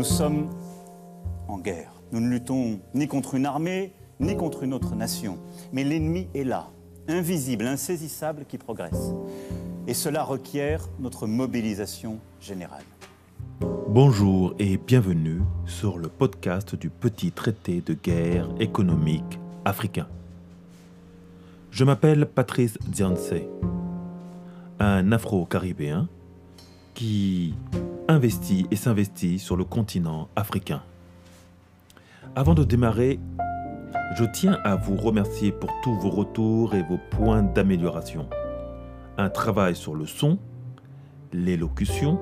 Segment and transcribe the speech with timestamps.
[0.00, 0.48] Nous sommes
[1.46, 1.92] en guerre.
[2.10, 5.36] Nous ne luttons ni contre une armée, ni contre une autre nation.
[5.74, 6.70] Mais l'ennemi est là,
[7.06, 9.12] invisible, insaisissable, qui progresse.
[9.86, 12.84] Et cela requiert notre mobilisation générale.
[13.88, 20.08] Bonjour et bienvenue sur le podcast du petit traité de guerre économique africain.
[21.70, 23.34] Je m'appelle Patrice Dianse,
[24.78, 26.08] un afro-caribéen
[27.00, 27.54] qui
[28.08, 30.82] investit et s'investit sur le continent africain.
[32.36, 33.18] Avant de démarrer,
[34.18, 38.28] je tiens à vous remercier pour tous vos retours et vos points d'amélioration.
[39.16, 40.38] Un travail sur le son,
[41.32, 42.20] l'élocution,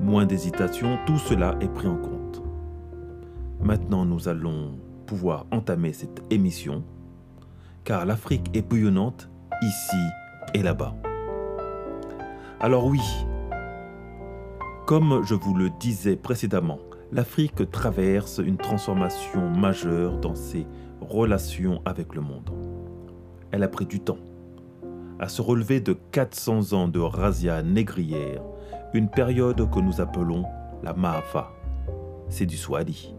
[0.00, 2.44] moins d'hésitation, tout cela est pris en compte.
[3.60, 6.84] Maintenant, nous allons pouvoir entamer cette émission,
[7.82, 9.28] car l'Afrique est bouillonnante
[9.62, 9.96] ici
[10.54, 10.94] et là-bas.
[12.60, 13.00] Alors oui,
[14.86, 16.78] comme je vous le disais précédemment,
[17.10, 20.64] l'Afrique traverse une transformation majeure dans ses
[21.00, 22.50] relations avec le monde.
[23.50, 24.18] Elle a pris du temps
[25.18, 28.42] à se relever de 400 ans de razzia négrière,
[28.94, 30.44] une période que nous appelons
[30.84, 31.50] la Maafa.
[32.28, 33.12] C'est du Swahili.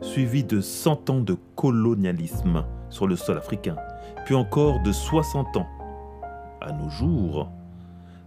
[0.00, 3.76] Suivi de 100 ans de colonialisme sur le sol africain,
[4.24, 5.68] puis encore de 60 ans,
[6.60, 7.48] à nos jours,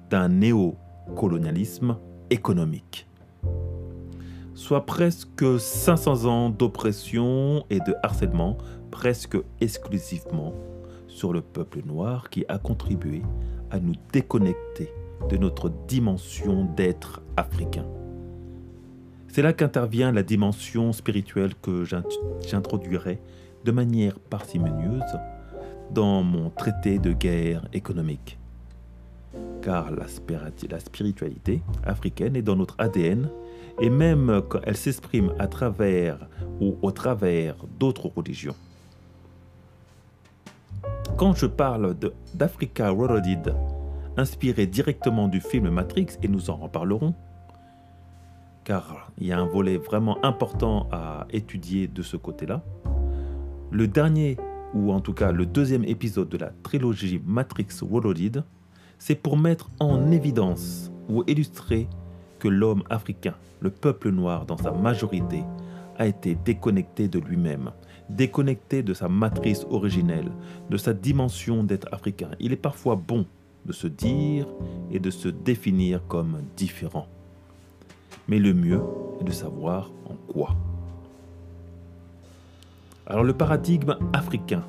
[0.10, 1.98] d'un néocolonialisme
[2.32, 3.08] économique
[4.62, 8.60] soit presque 500 ans d'oppression et de harcèlement,
[8.92, 10.54] presque exclusivement
[11.08, 13.24] sur le peuple noir qui a contribué
[13.72, 14.94] à nous déconnecter
[15.30, 17.86] de notre dimension d'être africain.
[19.30, 23.20] C'est là qu'intervient la dimension spirituelle que j'introduirai
[23.66, 25.18] de manière parcimonieuse
[25.92, 28.41] dans mon traité de guerre économique.
[29.62, 30.08] Car la
[30.80, 33.30] spiritualité africaine est dans notre ADN
[33.80, 36.28] et même quand elle s'exprime à travers
[36.60, 38.56] ou au travers d'autres religions.
[41.18, 41.96] Quand je parle
[42.34, 43.54] d'Africa Reloaded,
[44.18, 47.14] inspiré directement du film Matrix, et nous en reparlerons,
[48.64, 52.64] car il y a un volet vraiment important à étudier de ce côté-là,
[53.72, 54.38] le dernier,
[54.74, 58.44] ou en tout cas le deuxième épisode de la trilogie Matrix Reloaded,
[59.02, 61.88] c'est pour mettre en évidence ou illustrer
[62.38, 65.44] que l'homme africain, le peuple noir dans sa majorité,
[65.98, 67.72] a été déconnecté de lui-même,
[68.10, 70.32] déconnecté de sa matrice originelle,
[70.70, 72.30] de sa dimension d'être africain.
[72.40, 73.26] Il est parfois bon
[73.66, 74.46] de se dire
[74.92, 77.08] et de se définir comme différent.
[78.28, 78.84] Mais le mieux
[79.20, 80.56] est de savoir en quoi.
[83.08, 84.64] Alors le paradigme africain,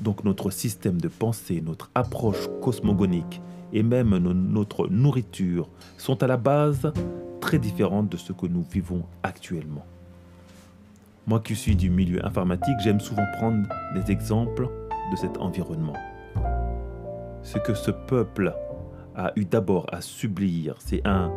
[0.00, 3.40] donc notre système de pensée, notre approche cosmogonique,
[3.72, 5.68] et même notre nourriture
[5.98, 6.92] sont à la base
[7.40, 9.84] très différentes de ce que nous vivons actuellement.
[11.26, 14.68] Moi qui suis du milieu informatique, j'aime souvent prendre des exemples
[15.10, 15.96] de cet environnement.
[17.42, 18.54] Ce que ce peuple
[19.16, 21.30] a eu d'abord à subir, c'est un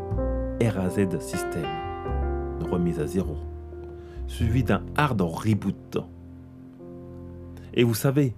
[0.61, 1.65] RAZ système,
[2.59, 3.37] une remise à zéro,
[4.27, 5.97] suivi d'un hard reboot.
[7.73, 8.33] Et vous savez,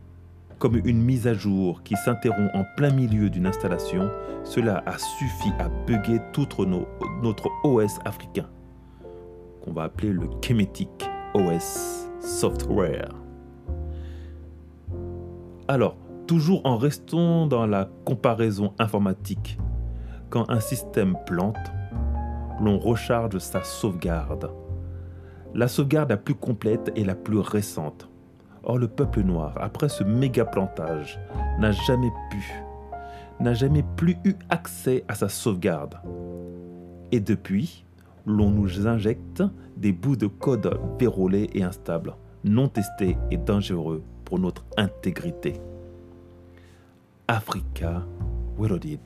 [0.59, 4.11] comme une mise à jour qui s'interrompt en plein milieu d'une installation,
[4.43, 6.47] cela a suffi à bugger tout
[7.23, 8.47] notre OS africain,
[9.63, 13.15] qu'on va appeler le Kemetic OS Software.
[15.69, 15.95] Alors,
[16.27, 19.57] toujours en restant dans la comparaison informatique,
[20.29, 21.55] quand un système plante,
[22.61, 24.51] l'on recharge sa sauvegarde.
[25.55, 28.09] La sauvegarde la plus complète et la plus récente
[28.63, 31.19] Or, le peuple noir, après ce méga plantage,
[31.59, 32.63] n'a jamais pu,
[33.39, 35.95] n'a jamais plus eu accès à sa sauvegarde.
[37.11, 37.85] Et depuis,
[38.25, 39.43] l'on nous injecte
[39.77, 45.53] des bouts de code vérolés et instables, non testés et dangereux pour notre intégrité.
[47.27, 48.05] Africa
[48.57, 48.99] Reloaded.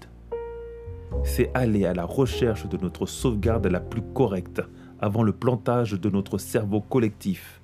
[1.24, 4.62] C'est aller à la recherche de notre sauvegarde la plus correcte
[5.00, 7.62] avant le plantage de notre cerveau collectif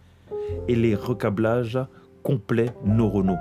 [0.67, 1.79] et les recablages
[2.23, 3.37] complets neuronaux.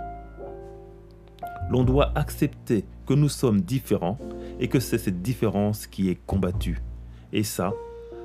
[1.70, 4.18] L'on doit accepter que nous sommes différents
[4.60, 6.80] et que c'est cette différence qui est combattue.
[7.32, 7.72] Et ça,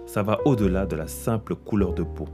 [0.06, 2.27] ça va au-delà de la simple couleur de peau.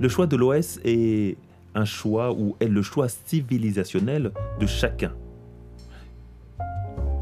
[0.00, 1.36] Le choix de l'OS est
[1.74, 5.12] un choix ou est le choix civilisationnel de chacun.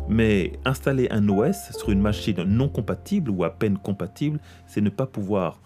[0.09, 4.91] Mais installer un OS sur une machine non compatible ou à peine compatible, c'est ne
[4.91, 5.61] pas pouvoir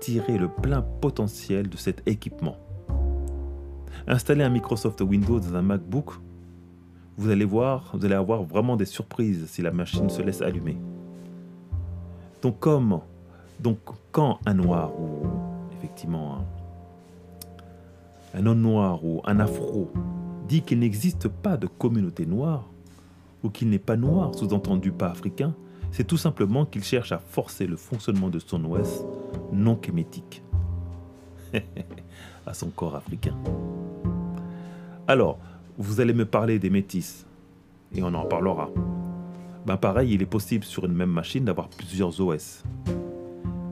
[0.00, 2.56] tirer le plein potentiel de cet équipement.
[4.06, 6.12] Installer un Microsoft Windows dans un MacBook,
[7.16, 10.76] vous allez voir, vous allez avoir vraiment des surprises si la machine se laisse allumer.
[12.42, 13.00] Donc comme
[13.58, 13.78] Donc
[14.12, 15.26] quand un noir ou
[15.78, 16.38] effectivement
[18.34, 19.90] un, un homme noir ou un afro
[20.46, 22.68] dit qu'il n'existe pas de communauté noire
[23.42, 25.54] ou qu'il n'est pas noir, sous-entendu pas africain,
[25.96, 29.02] c'est tout simplement qu'il cherche à forcer le fonctionnement de son ouest
[29.50, 30.42] non kémétique
[32.46, 33.34] à son corps africain.
[35.08, 35.38] Alors,
[35.78, 37.24] vous allez me parler des métis,
[37.94, 38.68] et on en parlera.
[39.64, 42.62] Ben pareil, il est possible sur une même machine d'avoir plusieurs OS.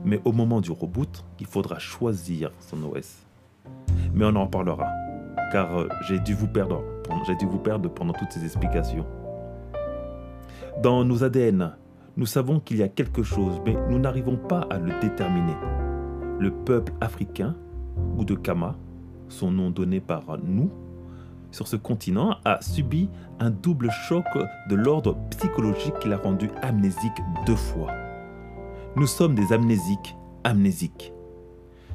[0.03, 3.17] Mais au moment du reboot, il faudra choisir son OS.
[4.15, 4.89] Mais on en parlera,
[5.51, 6.81] car euh, j'ai dû vous perdre,
[7.27, 9.05] j'ai dû vous perdre pendant toutes ces explications.
[10.81, 11.75] Dans nos ADN,
[12.17, 15.55] nous savons qu'il y a quelque chose, mais nous n'arrivons pas à le déterminer.
[16.39, 17.55] Le peuple africain,
[18.17, 18.77] ou de Kama,
[19.27, 20.71] son nom donné par nous,
[21.51, 23.09] sur ce continent, a subi
[23.39, 24.25] un double choc
[24.69, 27.91] de l'ordre psychologique qui l'a rendu amnésique deux fois.
[28.95, 30.15] Nous sommes des amnésiques
[30.45, 31.13] amnésiques.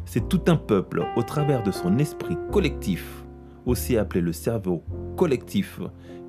[0.05, 3.25] C'est tout un peuple, au travers de son esprit collectif,
[3.65, 4.83] aussi appelé le cerveau
[5.17, 5.81] collectif,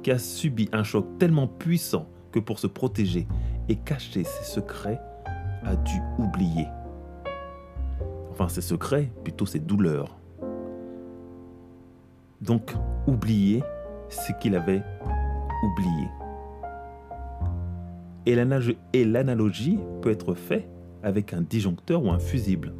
[0.02, 3.28] qui a subi un choc tellement puissant que pour se protéger
[3.72, 5.00] et cacher ses secrets,
[5.64, 6.68] a dû oublier.
[8.30, 10.18] Enfin, ses secrets, plutôt ses douleurs.
[12.42, 12.74] Donc,
[13.08, 13.64] oublier
[14.10, 14.84] ce qu'il avait
[15.64, 16.10] oublié.
[18.26, 20.68] Et l'analogie peut être faite
[21.02, 22.74] avec un disjoncteur ou un fusible,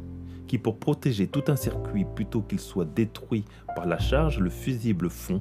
[0.46, 5.08] qui pour protéger tout un circuit plutôt qu'il soit détruit par la charge, le fusible
[5.08, 5.40] fond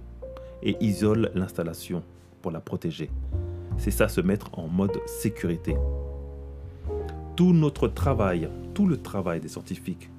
[0.63, 2.03] et isole l'installation
[2.41, 3.11] pour la protéger.
[3.81, 5.75] C'est ça se mettre en mode sécurité.
[7.35, 10.11] Tout notre travail, tout le travail des scientifiques,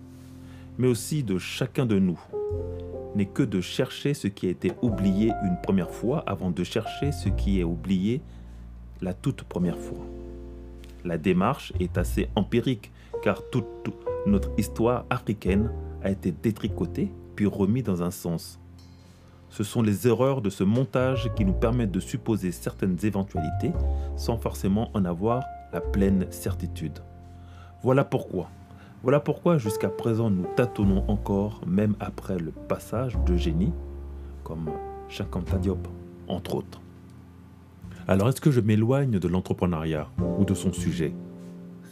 [0.79, 2.19] mais aussi de chacun de nous,
[3.14, 7.12] n'est que de chercher ce qui a été oublié une première fois avant de chercher
[7.12, 8.20] ce qui est oublié
[9.00, 10.05] la toute première fois.
[11.05, 12.91] La démarche est assez empirique
[13.23, 13.65] car toute
[14.26, 15.70] notre histoire africaine
[16.03, 18.58] a été détricotée puis remise dans un sens.
[19.53, 23.73] Ce sont les erreurs de ce montage qui nous permettent de supposer certaines éventualités
[24.17, 26.99] sans forcément en avoir la pleine certitude.
[27.83, 28.49] Voilà pourquoi
[29.03, 33.73] voilà pourquoi jusqu'à présent nous tâtonnons encore, même après le passage de génie,
[34.45, 34.71] comme
[35.09, 35.89] Chakanta Diop,
[36.29, 36.81] entre autres.
[38.07, 40.07] Alors est-ce que je m'éloigne de l'entrepreneuriat
[40.39, 41.13] ou de son sujet?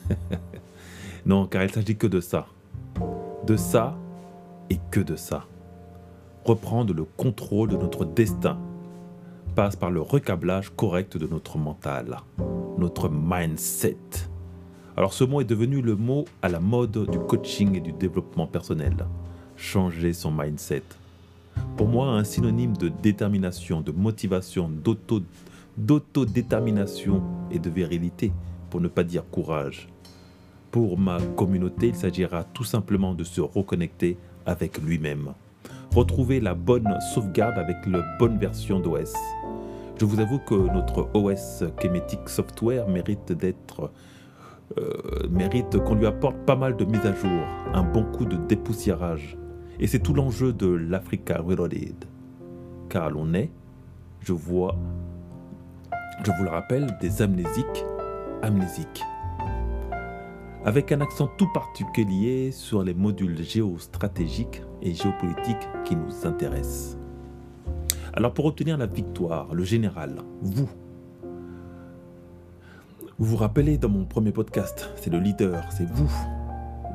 [1.27, 2.47] Non, car il s'agit que de ça.
[3.47, 3.95] De ça
[4.71, 5.45] et que de ça.
[6.45, 8.59] Reprendre le contrôle de notre destin
[9.55, 12.19] passe par le recablage correct de notre mental,
[12.79, 13.97] notre mindset
[15.01, 18.47] alors ce mot est devenu le mot à la mode du coaching et du développement
[18.47, 19.07] personnel.
[19.57, 20.83] Changer son mindset.
[21.79, 24.71] Pour moi, un synonyme de détermination, de motivation,
[25.79, 28.31] d'autodétermination et de virilité,
[28.69, 29.89] pour ne pas dire courage.
[30.71, 35.33] Pour ma communauté, il s'agira tout simplement de se reconnecter avec lui-même.
[35.95, 39.13] Retrouver la bonne sauvegarde avec la bonne version d'OS.
[39.99, 43.91] Je vous avoue que notre OS Chemetic Software mérite d'être
[44.79, 47.43] euh, mérite qu'on lui apporte pas mal de mises à jour,
[47.75, 49.37] un bon coup de dépoussiérage.
[49.81, 52.05] Et c'est tout l'enjeu de l'Africa Reloaded.
[52.89, 53.51] Car l'on est,
[54.21, 54.77] je vois,
[56.25, 57.85] je vous le rappelle, des amnésiques
[58.43, 59.03] amnésiques.
[60.63, 66.99] Avec un accent tout particulier sur les modules géostratégiques et géopolitiques qui nous intéressent.
[68.13, 70.69] Alors pour obtenir la victoire, le général, vous,
[73.19, 76.11] vous vous rappelez dans mon premier podcast, c'est le leader, c'est vous,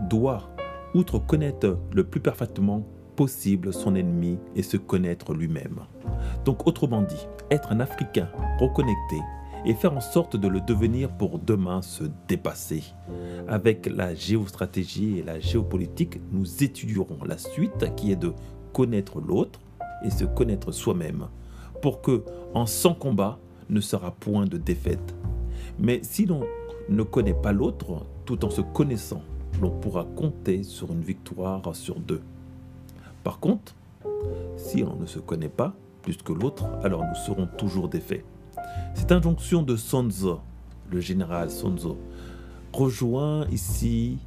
[0.09, 0.55] doit,
[0.93, 5.79] outre connaître le plus parfaitement possible son ennemi et se connaître lui-même.
[6.43, 8.29] Donc autrement dit, être un Africain
[8.59, 9.17] reconnecté
[9.65, 12.83] et faire en sorte de le devenir pour demain se dépasser.
[13.47, 18.33] Avec la géostratégie et la géopolitique, nous étudierons la suite qui est de
[18.73, 19.59] connaître l'autre
[20.03, 21.27] et se connaître soi-même
[21.81, 25.15] pour que en sans combat ne sera point de défaite
[25.79, 26.45] mais si l'on
[26.89, 29.21] ne connaît pas l'autre, tout en se connaissant,
[29.61, 32.21] l'on pourra compter sur une victoire sur deux.
[33.23, 33.75] Par contre,
[34.57, 38.23] si on ne se connaît pas plus que l'autre, alors nous serons toujours défaits.
[38.93, 40.39] Cette injonction de Sonzo,
[40.91, 41.97] le général Sonzo,
[42.73, 44.17] rejoint ici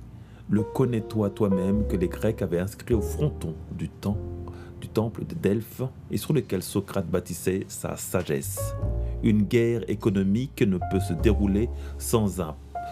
[0.51, 6.17] le connais-toi toi-même que les Grecs avaient inscrit au fronton du, temple de Delphes et
[6.17, 8.75] sur lequel Socrate bâtissait sa sagesse.
[9.23, 12.41] Une guerre économique ne peut se dérouler sans,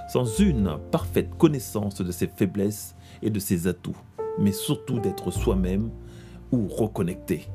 [0.08, 3.96] sans une parfaite connaissance de ses faiblesses et de ses atouts,
[4.38, 5.90] mais surtout d'être soi-même
[6.52, 7.48] ou reconnecté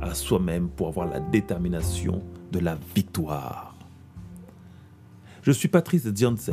[0.00, 2.22] à soi-même pour avoir la détermination
[2.52, 3.74] de la victoire.
[5.42, 6.50] Je suis Patrice Dionce,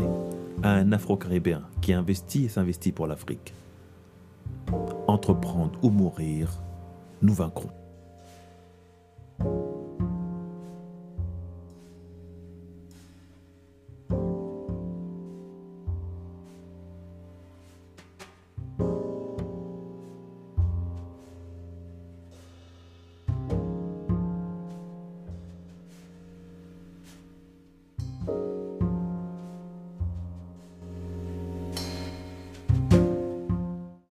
[0.62, 3.54] un Afro-Caribéen qui investit et s'investit pour l'Afrique.
[5.08, 6.50] Entreprendre ou mourir,
[7.22, 7.72] nous vaincrons.